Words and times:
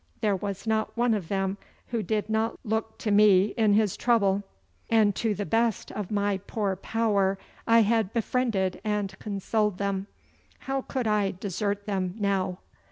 There 0.21 0.35
was 0.35 0.65
not 0.65 0.97
one 0.97 1.13
of 1.13 1.27
them 1.27 1.59
who 1.89 2.01
did 2.01 2.27
not 2.27 2.57
look 2.65 2.97
to 2.97 3.11
me 3.11 3.53
in 3.55 3.73
his 3.73 3.95
trouble, 3.95 4.41
and 4.89 5.13
to 5.17 5.35
the 5.35 5.45
best 5.45 5.91
of 5.91 6.09
my 6.09 6.39
poor 6.39 6.75
power 6.75 7.37
I 7.67 7.81
had 7.83 8.11
befriended 8.11 8.81
and 8.83 9.13
consoled 9.19 9.77
them. 9.77 10.07
How 10.61 10.81
could 10.81 11.05
I 11.05 11.29
desert 11.29 11.85
them 11.85 12.15
now? 12.17 12.57